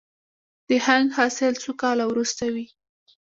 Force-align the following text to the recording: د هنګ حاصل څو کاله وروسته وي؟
د 0.67 0.69
هنګ 0.85 1.07
حاصل 1.17 1.53
څو 1.63 1.71
کاله 1.81 2.03
وروسته 2.07 2.43
وي؟ 2.53 2.65